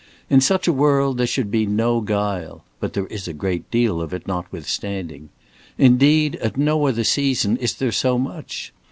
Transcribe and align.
In 0.31 0.41
such 0.41 0.67
a 0.67 0.73
world 0.73 1.19
there 1.19 1.27
should 1.27 1.51
be 1.51 1.67
no 1.67 2.01
guile 2.01 2.63
but 2.79 2.93
there 2.93 3.05
is 3.05 3.27
a 3.27 3.33
great 3.37 3.69
deal 3.69 4.01
of 4.01 4.15
it 4.15 4.25
notwithstanding. 4.27 5.29
Indeed, 5.77 6.37
at 6.37 6.57
no 6.57 6.87
other 6.87 7.03
season 7.03 7.55
is 7.57 7.75
there 7.75 7.91
so 7.91 8.17
much. 8.17 8.73